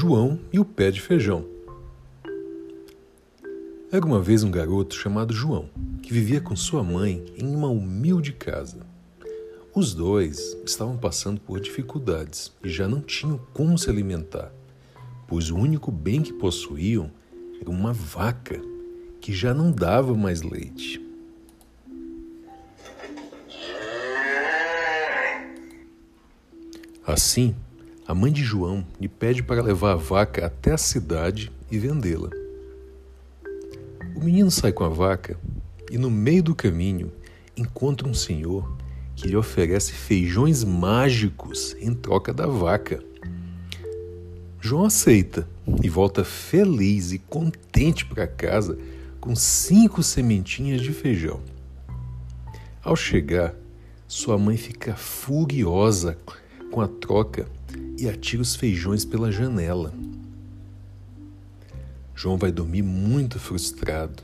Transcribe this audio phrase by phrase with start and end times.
[0.00, 1.44] João e o Pé de Feijão.
[3.90, 5.68] Era uma vez um garoto chamado João,
[6.00, 8.86] que vivia com sua mãe em uma humilde casa.
[9.74, 14.52] Os dois estavam passando por dificuldades e já não tinham como se alimentar,
[15.26, 17.10] pois o único bem que possuíam
[17.60, 18.62] era uma vaca
[19.20, 21.04] que já não dava mais leite.
[27.04, 27.56] Assim,
[28.08, 32.30] a mãe de João lhe pede para levar a vaca até a cidade e vendê-la.
[34.16, 35.38] O menino sai com a vaca
[35.90, 37.12] e, no meio do caminho,
[37.54, 38.74] encontra um senhor
[39.14, 43.04] que lhe oferece feijões mágicos em troca da vaca.
[44.58, 45.46] João aceita
[45.82, 48.78] e volta feliz e contente para casa
[49.20, 51.42] com cinco sementinhas de feijão.
[52.82, 53.54] Ao chegar,
[54.06, 56.16] sua mãe fica furiosa
[56.70, 57.57] com a troca
[57.98, 59.92] e atira os feijões pela janela.
[62.14, 64.22] João vai dormir muito frustrado,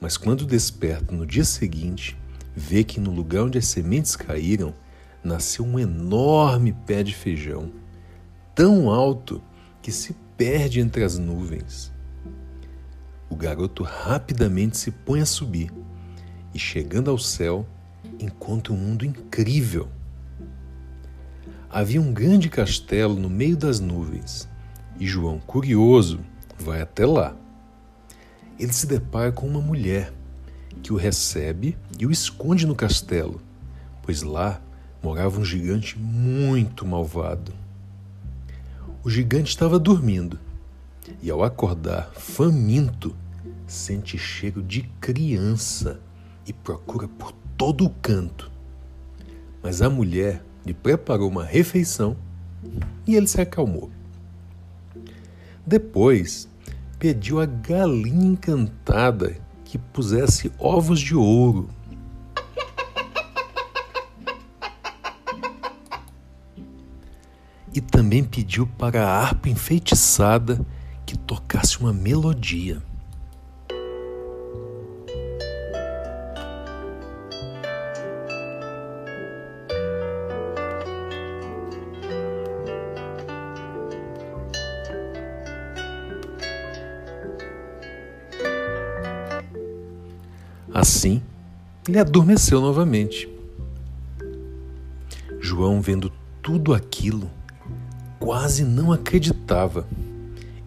[0.00, 2.16] mas quando desperta no dia seguinte,
[2.54, 4.74] vê que no lugar onde as sementes caíram
[5.22, 7.72] nasceu um enorme pé de feijão,
[8.54, 9.42] tão alto
[9.80, 11.92] que se perde entre as nuvens.
[13.30, 15.72] O garoto rapidamente se põe a subir
[16.52, 17.66] e, chegando ao céu,
[18.20, 19.88] encontra um mundo incrível
[21.74, 24.48] havia um grande castelo no meio das nuvens
[24.96, 26.20] e João, curioso,
[26.56, 27.34] vai até lá.
[28.56, 30.12] Ele se depara com uma mulher
[30.84, 33.40] que o recebe e o esconde no castelo,
[34.04, 34.62] pois lá
[35.02, 37.52] morava um gigante muito malvado.
[39.02, 40.38] O gigante estava dormindo
[41.20, 43.16] e, ao acordar, faminto,
[43.66, 46.00] sente cheiro de criança
[46.46, 48.48] e procura por todo o canto.
[49.60, 52.16] Mas a mulher lhe preparou uma refeição
[53.06, 53.90] e ele se acalmou.
[55.66, 56.48] Depois,
[56.98, 61.68] pediu a galinha encantada que pusesse ovos de ouro.
[67.72, 70.64] E também pediu para a harpa enfeitiçada
[71.04, 72.80] que tocasse uma melodia.
[90.74, 91.22] Assim,
[91.88, 93.28] ele adormeceu novamente.
[95.38, 96.10] João, vendo
[96.42, 97.30] tudo aquilo,
[98.18, 99.86] quase não acreditava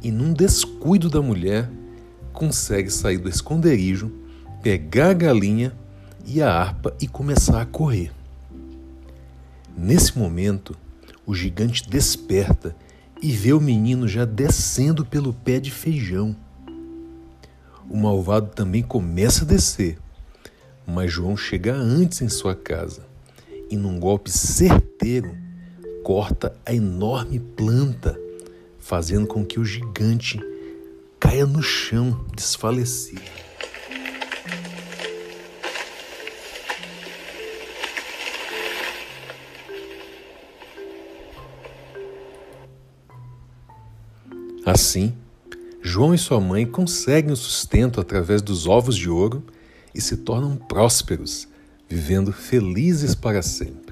[0.01, 1.69] e, num descuido da mulher,
[2.31, 4.09] consegue sair do esconderijo,
[4.63, 5.75] pegar a galinha
[6.25, 8.13] e a harpa e começar a correr.
[9.77, 10.73] Nesse momento,
[11.25, 12.73] o gigante desperta
[13.21, 16.33] e vê o menino já descendo pelo pé de feijão.
[17.89, 19.97] O malvado também começa a descer,
[20.85, 23.07] mas João chega antes em sua casa
[23.69, 25.37] e, num golpe certeiro,
[26.03, 28.19] corta a enorme planta,
[28.77, 30.39] fazendo com que o gigante
[31.17, 33.21] caia no chão desfalecido.
[44.65, 45.13] Assim,
[45.81, 49.43] João e sua mãe conseguem o sustento através dos ovos de ouro
[49.93, 51.47] e se tornam prósperos,
[51.87, 53.86] vivendo felizes para sempre.